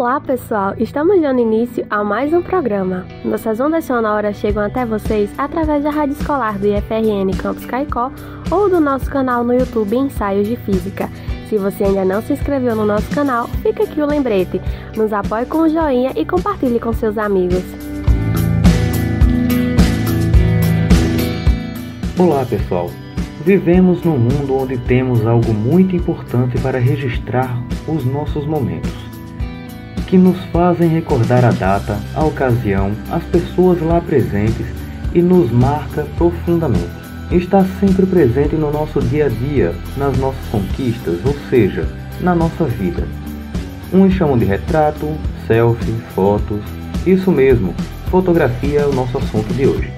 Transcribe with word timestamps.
Olá, 0.00 0.18
pessoal! 0.18 0.72
Estamos 0.78 1.20
dando 1.20 1.40
início 1.40 1.86
a 1.90 2.02
mais 2.02 2.32
um 2.32 2.40
programa. 2.40 3.04
Nossas 3.22 3.60
ondas 3.60 3.84
sonoras 3.84 4.36
chegam 4.36 4.62
até 4.62 4.86
vocês 4.86 5.30
através 5.36 5.84
da 5.84 5.90
rádio 5.90 6.16
escolar 6.18 6.58
do 6.58 6.66
IFRN 6.66 7.36
Campus 7.36 7.66
Caicó 7.66 8.10
ou 8.50 8.70
do 8.70 8.80
nosso 8.80 9.10
canal 9.10 9.44
no 9.44 9.52
YouTube 9.52 9.94
Ensaios 9.94 10.48
de 10.48 10.56
Física. 10.56 11.10
Se 11.50 11.58
você 11.58 11.84
ainda 11.84 12.02
não 12.02 12.22
se 12.22 12.32
inscreveu 12.32 12.74
no 12.74 12.86
nosso 12.86 13.14
canal, 13.14 13.46
fica 13.62 13.82
aqui 13.82 14.00
o 14.00 14.06
lembrete. 14.06 14.58
Nos 14.96 15.12
apoie 15.12 15.44
com 15.44 15.58
o 15.58 15.68
joinha 15.68 16.12
e 16.16 16.24
compartilhe 16.24 16.80
com 16.80 16.94
seus 16.94 17.18
amigos. 17.18 17.62
Olá, 22.18 22.46
pessoal! 22.46 22.88
Vivemos 23.44 24.02
num 24.02 24.16
mundo 24.16 24.56
onde 24.56 24.78
temos 24.78 25.26
algo 25.26 25.52
muito 25.52 25.94
importante 25.94 26.58
para 26.62 26.78
registrar 26.78 27.62
os 27.86 28.02
nossos 28.06 28.46
momentos, 28.46 29.09
que 30.10 30.18
nos 30.18 30.44
fazem 30.46 30.88
recordar 30.88 31.44
a 31.44 31.52
data, 31.52 31.96
a 32.16 32.24
ocasião, 32.24 32.90
as 33.12 33.22
pessoas 33.22 33.80
lá 33.80 34.00
presentes 34.00 34.66
e 35.14 35.22
nos 35.22 35.52
marca 35.52 36.04
profundamente. 36.18 36.90
Está 37.30 37.64
sempre 37.78 38.04
presente 38.06 38.56
no 38.56 38.72
nosso 38.72 39.00
dia 39.00 39.26
a 39.26 39.28
dia, 39.28 39.72
nas 39.96 40.18
nossas 40.18 40.44
conquistas, 40.48 41.24
ou 41.24 41.32
seja, 41.48 41.86
na 42.20 42.34
nossa 42.34 42.64
vida. 42.64 43.06
Uns 43.92 44.12
chamam 44.14 44.36
de 44.36 44.44
retrato, 44.44 45.14
selfie, 45.46 45.94
fotos. 46.12 46.60
Isso 47.06 47.30
mesmo, 47.30 47.72
fotografia 48.10 48.80
é 48.80 48.86
o 48.86 48.92
nosso 48.92 49.16
assunto 49.16 49.54
de 49.54 49.64
hoje. 49.64 49.92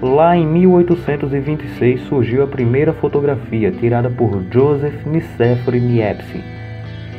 Lá 0.00 0.34
em 0.34 0.46
1826 0.46 2.00
surgiu 2.08 2.42
a 2.42 2.46
primeira 2.46 2.94
fotografia 2.94 3.70
tirada 3.70 4.08
por 4.08 4.42
Joseph 4.50 5.04
Nicéphore 5.04 5.80
Niepce. 5.80 6.55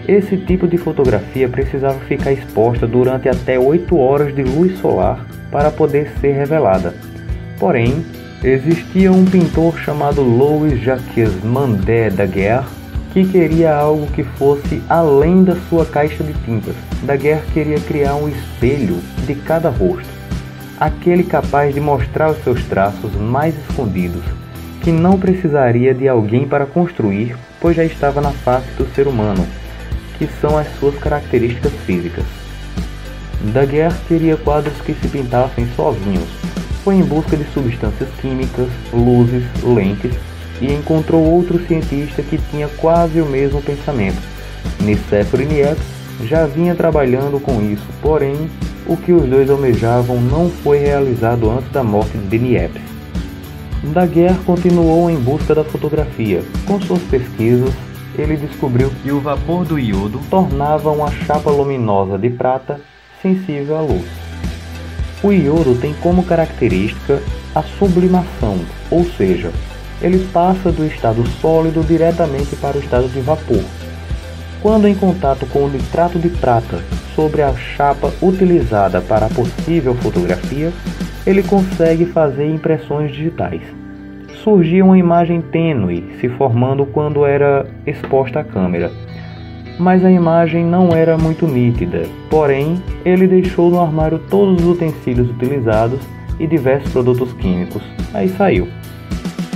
Esse 0.05 0.37
tipo 0.37 0.67
de 0.67 0.77
fotografia 0.77 1.47
precisava 1.47 1.99
ficar 2.01 2.33
exposta 2.33 2.85
durante 2.85 3.29
até 3.29 3.57
8 3.57 3.97
horas 3.97 4.35
de 4.35 4.43
luz 4.43 4.77
solar 4.79 5.25
para 5.49 5.71
poder 5.71 6.11
ser 6.19 6.33
revelada. 6.33 6.93
Porém, 7.59 8.05
existia 8.43 9.11
um 9.11 9.25
pintor 9.25 9.77
chamado 9.79 10.21
Louis 10.21 10.81
Jacques 10.81 11.43
Mandé 11.43 12.09
Daguerre 12.09 12.67
que 13.13 13.25
queria 13.25 13.73
algo 13.73 14.07
que 14.07 14.23
fosse 14.23 14.81
além 14.89 15.43
da 15.43 15.55
sua 15.69 15.85
caixa 15.85 16.23
de 16.23 16.33
tintas. 16.45 16.75
Daguerre 17.03 17.45
queria 17.53 17.79
criar 17.79 18.15
um 18.15 18.27
espelho 18.27 18.97
de 19.25 19.33
cada 19.33 19.69
rosto 19.69 20.17
aquele 20.79 21.23
capaz 21.23 21.73
de 21.73 21.81
mostrar 21.81 22.29
os 22.29 22.43
seus 22.43 22.63
traços 22.65 23.13
mais 23.15 23.57
escondidos, 23.57 24.23
que 24.81 24.91
não 24.91 25.19
precisaria 25.19 25.93
de 25.93 26.07
alguém 26.07 26.47
para 26.47 26.65
construir, 26.65 27.35
pois 27.59 27.75
já 27.75 27.83
estava 27.83 28.21
na 28.21 28.31
face 28.31 28.69
do 28.77 28.85
ser 28.93 29.07
humano, 29.07 29.45
que 30.17 30.27
são 30.41 30.57
as 30.57 30.67
suas 30.79 30.95
características 30.95 31.73
físicas. 31.85 32.25
Daguerre 33.53 33.95
queria 34.07 34.37
quadros 34.37 34.79
que 34.81 34.93
se 34.93 35.07
pintassem 35.07 35.67
sozinhos. 35.75 36.27
Foi 36.83 36.95
em 36.95 37.03
busca 37.03 37.35
de 37.37 37.45
substâncias 37.53 38.09
químicas, 38.21 38.67
luzes, 38.93 39.43
lentes 39.63 40.13
e 40.61 40.73
encontrou 40.73 41.23
outro 41.23 41.59
cientista 41.67 42.23
que 42.23 42.37
tinha 42.49 42.67
quase 42.67 43.21
o 43.21 43.25
mesmo 43.25 43.61
pensamento. 43.61 44.17
Nicéphore 44.79 45.45
Niepce 45.45 45.81
já 46.23 46.45
vinha 46.45 46.73
trabalhando 46.73 47.39
com 47.39 47.61
isso, 47.61 47.85
porém 48.01 48.49
o 48.87 48.97
que 48.97 49.11
os 49.11 49.27
dois 49.29 49.49
almejavam 49.49 50.19
não 50.19 50.49
foi 50.49 50.79
realizado 50.79 51.49
antes 51.51 51.71
da 51.71 51.83
morte 51.83 52.17
de 52.17 52.39
Niepce. 52.39 52.81
Daguerre 53.83 54.39
continuou 54.45 55.09
em 55.09 55.17
busca 55.17 55.53
da 55.53 55.63
fotografia. 55.63 56.41
Com 56.65 56.81
suas 56.81 57.01
pesquisas, 57.03 57.73
ele 58.17 58.35
descobriu 58.35 58.91
que 59.01 59.11
o 59.11 59.19
vapor 59.19 59.65
do 59.65 59.77
iodo 59.77 60.19
tornava 60.29 60.91
uma 60.91 61.11
chapa 61.11 61.49
luminosa 61.51 62.17
de 62.17 62.29
prata 62.29 62.79
sensível 63.21 63.77
à 63.77 63.81
luz. 63.81 64.05
O 65.23 65.31
iodo 65.31 65.75
tem 65.75 65.93
como 65.95 66.23
característica 66.23 67.21
a 67.53 67.63
sublimação, 67.63 68.59
ou 68.91 69.03
seja, 69.03 69.51
ele 70.01 70.27
passa 70.31 70.71
do 70.71 70.85
estado 70.85 71.25
sólido 71.41 71.83
diretamente 71.83 72.55
para 72.55 72.77
o 72.77 72.79
estado 72.79 73.07
de 73.09 73.19
vapor. 73.19 73.63
Quando 74.61 74.87
em 74.87 74.95
contato 74.95 75.45
com 75.47 75.65
o 75.65 75.69
nitrato 75.69 76.19
de 76.19 76.29
prata 76.29 76.83
sobre 77.15 77.41
a 77.41 77.53
chapa 77.55 78.13
utilizada 78.21 79.01
para 79.01 79.25
a 79.25 79.29
possível 79.29 79.95
fotografia, 79.95 80.71
ele 81.25 81.43
consegue 81.43 82.05
fazer 82.05 82.47
impressões 82.47 83.11
digitais. 83.11 83.61
Surgia 84.43 84.85
uma 84.85 84.97
imagem 84.97 85.41
tênue 85.41 86.03
se 86.19 86.29
formando 86.29 86.85
quando 86.85 87.25
era 87.25 87.65
exposta 87.85 88.39
à 88.39 88.43
câmera, 88.43 88.91
mas 89.79 90.03
a 90.05 90.11
imagem 90.11 90.63
não 90.65 90.95
era 90.95 91.17
muito 91.17 91.45
nítida. 91.45 92.03
Porém, 92.29 92.81
ele 93.03 93.27
deixou 93.27 93.69
no 93.69 93.81
armário 93.81 94.19
todos 94.29 94.63
os 94.63 94.75
utensílios 94.75 95.29
utilizados 95.29 95.99
e 96.39 96.47
diversos 96.47 96.91
produtos 96.91 97.33
químicos. 97.33 97.81
Aí 98.13 98.29
saiu. 98.29 98.67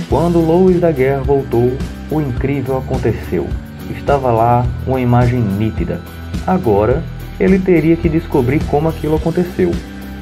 Quando 0.08 0.40
Louis 0.40 0.80
da 0.80 0.90
Guerra 0.90 1.22
voltou, 1.22 1.72
o 2.10 2.20
incrível 2.20 2.78
aconteceu. 2.78 3.46
Estava 3.90 4.30
lá 4.30 4.66
uma 4.86 5.00
imagem 5.00 5.40
nítida. 5.40 6.00
Agora 6.46 7.02
ele 7.40 7.58
teria 7.58 7.96
que 7.96 8.08
descobrir 8.08 8.62
como 8.64 8.88
aquilo 8.88 9.16
aconteceu. 9.16 9.70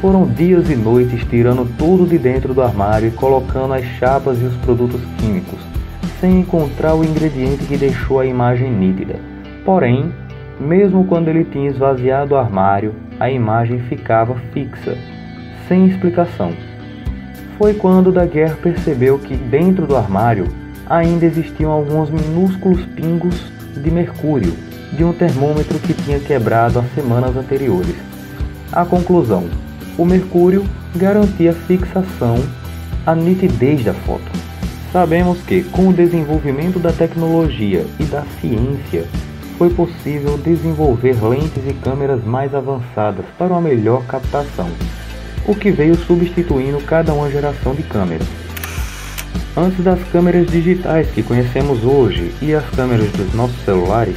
Foram 0.00 0.26
dias 0.26 0.70
e 0.70 0.76
noites 0.76 1.22
tirando 1.28 1.70
tudo 1.76 2.06
de 2.06 2.16
dentro 2.16 2.54
do 2.54 2.62
armário 2.62 3.08
e 3.08 3.10
colocando 3.10 3.74
as 3.74 3.84
chapas 3.98 4.40
e 4.40 4.44
os 4.44 4.56
produtos 4.56 5.02
químicos, 5.18 5.58
sem 6.18 6.40
encontrar 6.40 6.94
o 6.94 7.04
ingrediente 7.04 7.66
que 7.66 7.76
deixou 7.76 8.18
a 8.18 8.24
imagem 8.24 8.72
nítida. 8.72 9.16
Porém, 9.62 10.10
mesmo 10.58 11.04
quando 11.04 11.28
ele 11.28 11.44
tinha 11.44 11.68
esvaziado 11.68 12.34
o 12.34 12.38
armário, 12.38 12.94
a 13.18 13.30
imagem 13.30 13.78
ficava 13.80 14.36
fixa, 14.54 14.96
sem 15.68 15.86
explicação. 15.86 16.52
Foi 17.58 17.74
quando 17.74 18.10
Daguerre 18.10 18.54
percebeu 18.54 19.18
que 19.18 19.36
dentro 19.36 19.86
do 19.86 19.98
armário 19.98 20.46
ainda 20.88 21.26
existiam 21.26 21.70
alguns 21.70 22.08
minúsculos 22.08 22.80
pingos 22.96 23.52
de 23.76 23.90
mercúrio 23.90 24.54
de 24.94 25.04
um 25.04 25.12
termômetro 25.12 25.78
que 25.78 25.92
tinha 25.92 26.18
quebrado 26.18 26.78
as 26.78 26.90
semanas 26.94 27.36
anteriores. 27.36 27.96
A 28.72 28.86
conclusão: 28.86 29.44
o 29.98 30.04
mercúrio 30.04 30.64
garantia 30.94 31.52
fixação 31.52 32.36
à 33.06 33.14
nitidez 33.14 33.84
da 33.84 33.94
foto. 33.94 34.30
Sabemos 34.92 35.38
que, 35.42 35.62
com 35.62 35.88
o 35.88 35.92
desenvolvimento 35.92 36.78
da 36.78 36.92
tecnologia 36.92 37.86
e 37.98 38.04
da 38.04 38.24
ciência, 38.40 39.04
foi 39.56 39.70
possível 39.70 40.38
desenvolver 40.38 41.16
lentes 41.22 41.62
e 41.68 41.74
câmeras 41.74 42.24
mais 42.24 42.54
avançadas 42.54 43.24
para 43.38 43.52
uma 43.52 43.60
melhor 43.60 44.04
captação, 44.06 44.68
o 45.46 45.54
que 45.54 45.70
veio 45.70 45.94
substituindo 45.94 46.80
cada 46.80 47.12
uma 47.12 47.30
geração 47.30 47.74
de 47.74 47.82
câmeras. 47.82 48.26
Antes 49.56 49.84
das 49.84 50.02
câmeras 50.10 50.46
digitais 50.46 51.10
que 51.10 51.22
conhecemos 51.22 51.84
hoje 51.84 52.34
e 52.40 52.54
as 52.54 52.64
câmeras 52.70 53.10
dos 53.12 53.34
nossos 53.34 53.62
celulares, 53.64 54.16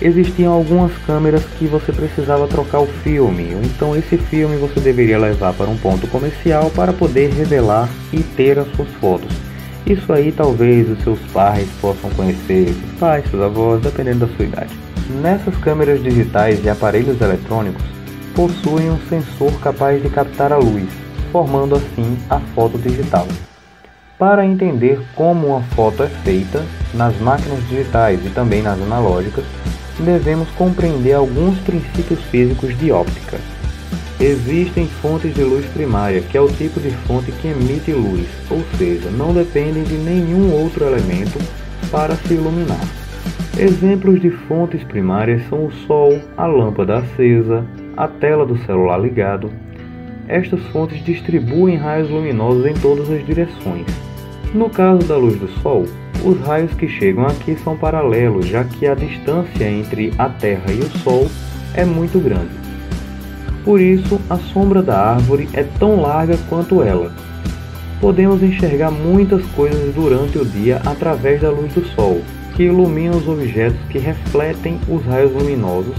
existiam 0.00 0.52
algumas 0.52 0.92
câmeras 1.06 1.44
que 1.58 1.66
você 1.66 1.92
precisava 1.92 2.46
trocar 2.46 2.80
o 2.80 2.86
filme, 2.86 3.56
então 3.64 3.96
esse 3.96 4.16
filme 4.16 4.56
você 4.56 4.80
deveria 4.80 5.18
levar 5.18 5.52
para 5.54 5.70
um 5.70 5.76
ponto 5.76 6.06
comercial 6.08 6.70
para 6.70 6.92
poder 6.92 7.30
revelar 7.32 7.88
e 8.12 8.22
ter 8.22 8.58
as 8.58 8.68
suas 8.74 8.88
fotos. 9.00 9.32
Isso 9.86 10.12
aí 10.12 10.32
talvez 10.32 10.88
os 10.88 11.02
seus 11.02 11.18
pais 11.32 11.68
possam 11.80 12.08
conhecer, 12.10 12.66
seus 12.68 12.98
pais, 12.98 13.24
seus 13.30 13.42
avós, 13.42 13.82
dependendo 13.82 14.26
da 14.26 14.36
sua 14.36 14.46
idade. 14.46 14.74
Nessas 15.22 15.54
câmeras 15.58 16.02
digitais 16.02 16.64
e 16.64 16.68
aparelhos 16.70 17.20
eletrônicos, 17.20 17.82
possuem 18.34 18.90
um 18.90 18.98
sensor 19.08 19.52
capaz 19.60 20.02
de 20.02 20.08
captar 20.08 20.52
a 20.52 20.56
luz, 20.56 20.88
formando 21.30 21.76
assim 21.76 22.16
a 22.30 22.40
foto 22.40 22.78
digital. 22.78 23.28
Para 24.18 24.46
entender 24.46 25.00
como 25.14 25.48
uma 25.48 25.60
foto 25.60 26.02
é 26.02 26.08
feita 26.08 26.64
nas 26.94 27.18
máquinas 27.20 27.66
digitais 27.68 28.24
e 28.24 28.30
também 28.30 28.62
nas 28.62 28.80
analógicas, 28.80 29.44
devemos 30.00 30.48
compreender 30.50 31.12
alguns 31.12 31.58
princípios 31.60 32.20
físicos 32.24 32.76
de 32.78 32.90
óptica. 32.90 33.38
Existem 34.20 34.86
fontes 34.86 35.34
de 35.34 35.42
luz 35.42 35.66
primária, 35.66 36.20
que 36.22 36.36
é 36.36 36.40
o 36.40 36.48
tipo 36.48 36.80
de 36.80 36.90
fonte 36.90 37.32
que 37.32 37.48
emite 37.48 37.92
luz, 37.92 38.26
ou 38.50 38.62
seja, 38.78 39.10
não 39.10 39.34
dependem 39.34 39.82
de 39.82 39.94
nenhum 39.94 40.52
outro 40.52 40.84
elemento 40.84 41.38
para 41.90 42.14
se 42.16 42.34
iluminar. 42.34 42.80
Exemplos 43.58 44.20
de 44.20 44.30
fontes 44.30 44.82
primárias 44.84 45.46
são 45.48 45.66
o 45.66 45.72
sol, 45.86 46.18
a 46.36 46.46
lâmpada 46.46 46.98
acesa, 46.98 47.64
a 47.96 48.08
tela 48.08 48.44
do 48.46 48.56
celular 48.58 48.98
ligado. 48.98 49.50
Estas 50.26 50.60
fontes 50.68 51.04
distribuem 51.04 51.76
raios 51.76 52.10
luminosos 52.10 52.66
em 52.66 52.74
todas 52.74 53.10
as 53.10 53.24
direções. 53.26 53.86
No 54.54 54.70
caso 54.70 55.06
da 55.06 55.16
luz 55.16 55.38
do 55.38 55.48
sol, 55.60 55.84
os 56.24 56.40
raios 56.40 56.72
que 56.72 56.88
chegam 56.88 57.26
aqui 57.26 57.56
são 57.62 57.76
paralelos, 57.76 58.46
já 58.46 58.64
que 58.64 58.86
a 58.86 58.94
distância 58.94 59.64
entre 59.68 60.12
a 60.16 60.28
Terra 60.28 60.72
e 60.72 60.80
o 60.80 60.98
Sol 60.98 61.30
é 61.74 61.84
muito 61.84 62.18
grande. 62.18 62.50
Por 63.62 63.80
isso, 63.80 64.20
a 64.28 64.36
sombra 64.36 64.82
da 64.82 64.98
árvore 64.98 65.48
é 65.52 65.62
tão 65.78 66.00
larga 66.00 66.38
quanto 66.48 66.82
ela. 66.82 67.12
Podemos 68.00 68.42
enxergar 68.42 68.90
muitas 68.90 69.44
coisas 69.48 69.94
durante 69.94 70.38
o 70.38 70.44
dia 70.44 70.80
através 70.84 71.40
da 71.40 71.50
luz 71.50 71.72
do 71.74 71.84
Sol, 71.88 72.22
que 72.54 72.64
ilumina 72.64 73.16
os 73.16 73.28
objetos 73.28 73.78
que 73.90 73.98
refletem 73.98 74.80
os 74.88 75.04
raios 75.04 75.32
luminosos 75.32 75.96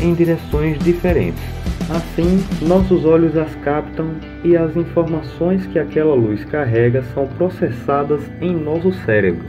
em 0.00 0.14
direções 0.14 0.78
diferentes. 0.78 1.42
Assim, 1.88 2.44
nossos 2.60 3.06
olhos 3.06 3.34
as 3.34 3.54
captam 3.56 4.10
e 4.44 4.54
as 4.54 4.76
informações 4.76 5.64
que 5.66 5.78
aquela 5.78 6.14
luz 6.14 6.44
carrega 6.44 7.02
são 7.14 7.26
processadas 7.26 8.20
em 8.42 8.54
nosso 8.54 8.92
cérebro, 9.06 9.46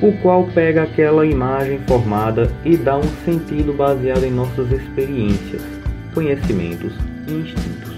o 0.00 0.12
qual 0.22 0.44
pega 0.54 0.84
aquela 0.84 1.26
imagem 1.26 1.78
formada 1.86 2.50
e 2.64 2.74
dá 2.74 2.96
um 2.96 3.08
sentido 3.26 3.74
baseado 3.74 4.24
em 4.24 4.30
nossas 4.30 4.72
experiências, 4.72 5.60
conhecimentos 6.14 6.94
e 7.28 7.32
instintos. 7.32 7.96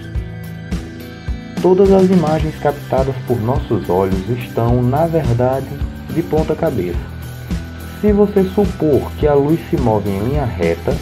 Todas 1.61 1.93
as 1.93 2.09
imagens 2.09 2.57
captadas 2.59 3.15
por 3.25 3.41
nossos 3.41 3.89
olhos 3.89 4.29
estão, 4.29 4.81
na 4.81 5.07
verdade, 5.07 5.69
de 6.13 6.21
ponta 6.23 6.53
cabeça. 6.55 6.99
Se 8.01 8.11
você 8.11 8.43
supor 8.43 9.11
que 9.13 9.25
a 9.25 9.33
luz 9.33 9.61
se 9.69 9.77
move 9.77 10.09
em 10.09 10.29
linha 10.29 10.43
reta, 10.43 10.93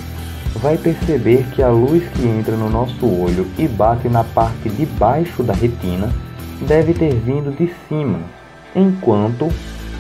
vai 0.55 0.77
perceber 0.77 1.45
que 1.53 1.61
a 1.61 1.69
luz 1.69 2.03
que 2.13 2.25
entra 2.25 2.55
no 2.55 2.69
nosso 2.69 3.05
olho 3.05 3.47
e 3.57 3.67
bate 3.67 4.09
na 4.09 4.23
parte 4.23 4.69
de 4.69 4.85
baixo 4.85 5.43
da 5.43 5.53
retina 5.53 6.09
deve 6.61 6.93
ter 6.93 7.13
vindo 7.15 7.55
de 7.55 7.71
cima, 7.87 8.19
enquanto 8.75 9.49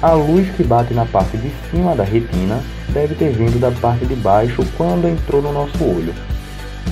a 0.01 0.11
luz 0.11 0.47
que 0.55 0.63
bate 0.63 0.93
na 0.93 1.05
parte 1.05 1.37
de 1.37 1.51
cima 1.69 1.95
da 1.95 2.03
retina 2.03 2.61
deve 2.89 3.15
ter 3.15 3.31
vindo 3.31 3.59
da 3.59 3.71
parte 3.71 4.05
de 4.05 4.15
baixo 4.15 4.63
quando 4.77 5.07
entrou 5.07 5.41
no 5.41 5.51
nosso 5.51 5.83
olho. 5.83 6.13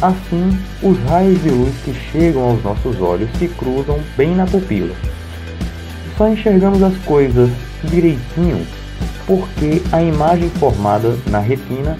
Assim, 0.01 0.58
os 0.84 0.98
raios 1.10 1.42
de 1.42 1.50
luz 1.50 1.74
que 1.84 1.94
chegam 2.12 2.44
aos 2.44 2.63
nossos 2.63 3.00
olhos 3.00 3.30
se 3.38 3.48
cruzam 3.48 4.00
bem 4.18 4.36
na 4.36 4.46
pupila. 4.46 4.94
Só 6.18 6.28
enxergamos 6.28 6.81
as 6.84 6.98
coisas 7.00 7.50
direitinho 7.84 8.66
porque 9.25 9.81
a 9.92 10.01
imagem 10.01 10.50
formada 10.50 11.18
na 11.28 11.40
retina 11.40 11.98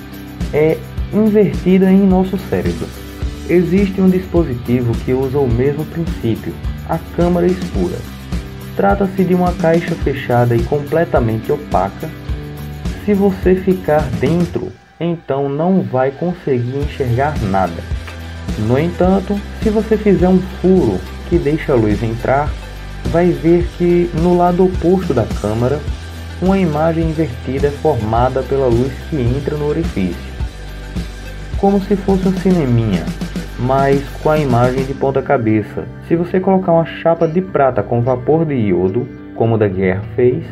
é 0.54 0.78
invertida 1.14 1.92
em 1.92 2.06
nosso 2.06 2.38
cérebro. 2.50 2.88
Existe 3.48 4.02
um 4.02 4.10
dispositivo 4.10 4.92
que 5.06 5.14
usa 5.14 5.38
o 5.38 5.48
mesmo 5.48 5.86
princípio, 5.86 6.54
a 6.90 6.98
câmara 7.16 7.46
escura. 7.46 7.98
Trata-se 8.76 9.24
de 9.24 9.34
uma 9.34 9.54
caixa 9.54 9.96
fechada 9.96 10.56
e 10.56 10.64
completamente 10.64 11.52
opaca. 11.52 12.10
Se 13.06 13.14
você 13.14 13.56
ficar 13.56 14.02
dentro, 14.20 14.72
então 15.00 15.48
não 15.48 15.82
vai 15.82 16.12
conseguir 16.12 16.78
enxergar 16.78 17.40
nada. 17.44 17.84
No 18.68 18.80
entanto, 18.80 19.40
se 19.62 19.70
você 19.70 19.98
fizer 19.98 20.28
um 20.28 20.40
furo 20.62 21.00
que 21.30 21.38
deixa 21.38 21.74
a 21.74 21.76
luz 21.76 22.02
entrar, 22.02 22.52
vai 23.12 23.30
ver 23.30 23.68
que 23.78 24.10
no 24.22 24.36
lado 24.36 24.66
oposto 24.66 25.14
da 25.14 25.26
câmara, 25.40 25.80
uma 26.42 26.58
imagem 26.58 27.10
invertida 27.10 27.68
é 27.68 27.72
formada 27.72 28.42
pela 28.44 28.68
luz 28.68 28.92
que 29.10 29.18
entra 29.18 29.56
no 29.56 29.68
orifício 29.68 30.35
como 31.60 31.82
se 31.82 31.96
fosse 31.96 32.28
um 32.28 32.34
cineminha, 32.34 33.06
mas 33.60 34.04
com 34.22 34.30
a 34.30 34.38
imagem 34.38 34.84
de 34.86 34.94
ponta 34.94 35.22
cabeça. 35.22 35.86
Se 36.08 36.16
você 36.16 36.40
colocar 36.40 36.72
uma 36.72 36.86
chapa 36.86 37.28
de 37.28 37.42
prata 37.42 37.82
com 37.82 38.02
vapor 38.02 38.46
de 38.46 38.54
iodo, 38.54 39.08
como 39.36 39.56
o 39.56 39.58
da 39.58 39.68
Guerra 39.68 40.04
fez, 40.16 40.46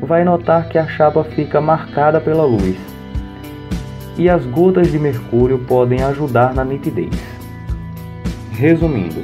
vai 0.00 0.24
notar 0.24 0.68
que 0.68 0.78
a 0.78 0.86
chapa 0.86 1.24
fica 1.24 1.60
marcada 1.60 2.20
pela 2.20 2.44
luz. 2.44 2.76
E 4.16 4.28
as 4.28 4.44
gotas 4.46 4.90
de 4.90 4.98
mercúrio 4.98 5.58
podem 5.60 6.02
ajudar 6.02 6.54
na 6.54 6.64
nitidez. 6.64 7.14
Resumindo, 8.52 9.22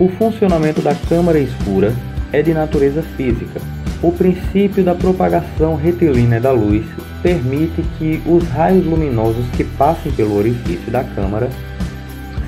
o 0.00 0.08
funcionamento 0.08 0.80
da 0.80 0.94
câmara 0.94 1.38
escura 1.38 1.92
é 2.32 2.42
de 2.42 2.52
natureza 2.54 3.02
física. 3.02 3.60
O 4.06 4.12
princípio 4.12 4.84
da 4.84 4.94
propagação 4.94 5.74
retilínea 5.74 6.40
da 6.40 6.52
luz 6.52 6.86
permite 7.24 7.82
que 7.98 8.22
os 8.24 8.46
raios 8.50 8.86
luminosos 8.86 9.44
que 9.56 9.64
passem 9.64 10.12
pelo 10.12 10.38
orifício 10.38 10.92
da 10.92 11.02
câmara 11.02 11.50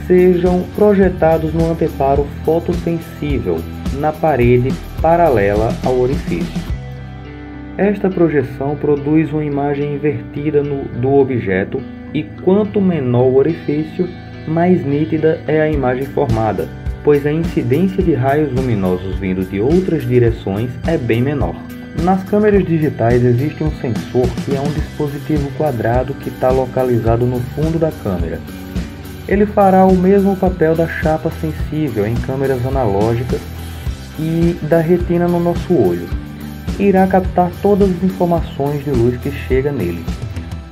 sejam 0.06 0.62
projetados 0.76 1.52
no 1.52 1.68
anteparo 1.68 2.28
fotossensível 2.44 3.58
na 3.94 4.12
parede 4.12 4.72
paralela 5.02 5.70
ao 5.84 5.98
orifício. 5.98 6.62
Esta 7.76 8.08
projeção 8.08 8.76
produz 8.76 9.32
uma 9.32 9.44
imagem 9.44 9.94
invertida 9.94 10.62
no, 10.62 10.84
do 10.84 11.12
objeto 11.12 11.82
e 12.14 12.22
quanto 12.44 12.80
menor 12.80 13.24
o 13.24 13.34
orifício, 13.34 14.08
mais 14.46 14.86
nítida 14.86 15.40
é 15.48 15.60
a 15.60 15.68
imagem 15.68 16.06
formada, 16.06 16.68
pois 17.08 17.24
a 17.24 17.32
incidência 17.32 18.02
de 18.02 18.12
raios 18.12 18.52
luminosos 18.52 19.16
vindo 19.16 19.42
de 19.42 19.58
outras 19.62 20.06
direções 20.06 20.68
é 20.86 20.98
bem 20.98 21.22
menor. 21.22 21.56
Nas 22.02 22.22
câmeras 22.24 22.66
digitais 22.66 23.24
existe 23.24 23.64
um 23.64 23.70
sensor 23.70 24.28
que 24.44 24.54
é 24.54 24.60
um 24.60 24.70
dispositivo 24.70 25.50
quadrado 25.56 26.12
que 26.12 26.28
está 26.28 26.50
localizado 26.50 27.24
no 27.24 27.40
fundo 27.40 27.78
da 27.78 27.90
câmera. 27.90 28.38
Ele 29.26 29.46
fará 29.46 29.86
o 29.86 29.96
mesmo 29.96 30.36
papel 30.36 30.76
da 30.76 30.86
chapa 30.86 31.30
sensível 31.40 32.06
em 32.06 32.14
câmeras 32.14 32.66
analógicas 32.66 33.40
e 34.18 34.58
da 34.60 34.80
retina 34.80 35.26
no 35.26 35.40
nosso 35.40 35.72
olho. 35.72 36.06
Irá 36.78 37.06
captar 37.06 37.50
todas 37.62 37.88
as 37.88 38.02
informações 38.02 38.84
de 38.84 38.90
luz 38.90 39.16
que 39.16 39.30
chega 39.30 39.72
nele. 39.72 40.04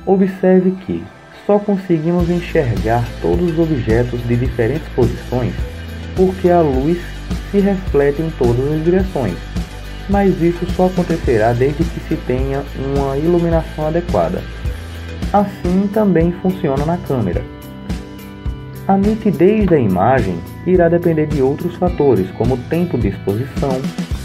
Observe 0.05 0.69
que 0.85 1.03
só 1.47 1.57
conseguimos 1.57 2.29
enxergar 2.29 3.03
todos 3.23 3.53
os 3.53 3.57
objetos 3.57 4.21
de 4.27 4.35
diferentes 4.35 4.87
posições 4.89 5.55
porque 6.17 6.49
a 6.49 6.61
luz 6.61 6.97
se 7.51 7.59
reflete 7.59 8.21
em 8.21 8.29
todas 8.31 8.69
as 8.73 8.83
direções 8.83 9.37
mas 10.09 10.41
isso 10.41 10.65
só 10.75 10.87
acontecerá 10.87 11.53
desde 11.53 11.83
que 11.83 11.99
se 12.07 12.15
tenha 12.15 12.63
uma 12.77 13.17
iluminação 13.17 13.87
adequada. 13.87 14.41
Assim 15.33 15.87
também 15.93 16.31
funciona 16.41 16.85
na 16.85 16.97
câmera. 16.97 17.43
A 18.87 18.97
nitidez 18.97 19.65
da 19.65 19.77
imagem 19.77 20.39
irá 20.65 20.87
depender 20.87 21.27
de 21.27 21.41
outros 21.41 21.75
fatores, 21.75 22.29
como 22.37 22.57
tempo 22.69 22.97
de 22.97 23.09
exposição, 23.09 23.81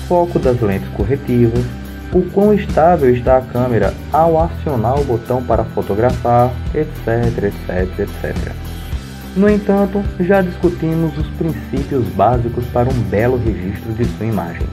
foco 0.07 0.39
das 0.39 0.61
lentes 0.61 0.89
corretivas, 0.91 1.65
o 2.15 2.23
quão 2.31 2.55
estável 2.55 3.13
está 3.13 3.39
a 3.39 3.43
câmera 3.43 3.93
ao 4.13 4.41
acionar 4.41 5.01
o 5.01 5.05
botão 5.05 5.43
para 5.43 5.65
fotografar, 5.65 6.53
etc, 6.75 7.45
etc, 7.45 7.99
etc. 7.99 8.72
No 9.35 9.49
entanto, 9.49 10.03
já 10.21 10.43
discutimos 10.43 11.17
os 11.17 11.27
princípios 11.39 12.07
básicos 12.09 12.67
para 12.67 12.91
um 12.91 13.03
belo 13.05 13.39
registro 13.39 13.93
de 13.95 14.05
sua 14.05 14.27
imagem. 14.27 14.67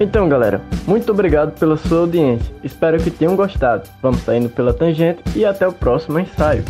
Então, 0.00 0.28
galera, 0.28 0.62
muito 0.86 1.12
obrigado 1.12 1.58
pela 1.58 1.76
sua 1.76 2.00
audiência. 2.00 2.54
Espero 2.64 2.98
que 2.98 3.10
tenham 3.10 3.36
gostado. 3.36 3.88
Vamos 4.02 4.22
saindo 4.22 4.48
pela 4.48 4.72
tangente 4.72 5.22
e 5.36 5.44
até 5.44 5.68
o 5.68 5.72
próximo 5.72 6.18
ensaio. 6.18 6.64